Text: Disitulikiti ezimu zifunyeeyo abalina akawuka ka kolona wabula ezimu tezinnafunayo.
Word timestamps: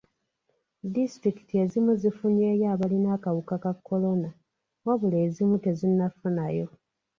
Disitulikiti 0.93 1.53
ezimu 1.63 1.91
zifunyeeyo 2.01 2.65
abalina 2.73 3.09
akawuka 3.17 3.55
ka 3.63 3.71
kolona 3.85 4.29
wabula 4.85 5.17
ezimu 5.27 5.55
tezinnafunayo. 5.63 6.67